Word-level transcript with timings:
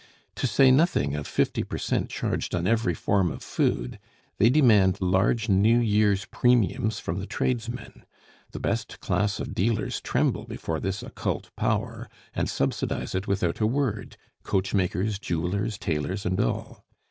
To 0.37 0.47
say 0.47 0.71
nothing 0.71 1.13
of 1.15 1.27
fifty 1.27 1.61
per 1.61 1.77
cent 1.77 2.09
charged 2.09 2.55
on 2.55 2.65
every 2.65 2.95
form 2.95 3.29
of 3.29 3.43
food, 3.43 3.99
they 4.39 4.49
demand 4.49 4.99
large 4.99 5.47
New 5.47 5.77
Year's 5.77 6.25
premiums 6.25 6.97
from 6.99 7.19
the 7.19 7.27
tradesmen. 7.27 8.03
The 8.49 8.59
best 8.59 8.99
class 8.99 9.39
of 9.39 9.53
dealers 9.53 10.01
tremble 10.01 10.45
before 10.45 10.79
this 10.79 11.03
occult 11.03 11.51
power, 11.55 12.09
and 12.33 12.49
subsidize 12.49 13.13
it 13.13 13.27
without 13.27 13.59
a 13.59 13.67
word 13.67 14.17
coachmakers, 14.41 15.19
jewelers, 15.19 15.77
tailors, 15.77 16.25
and 16.25 16.39
all. 16.39 16.83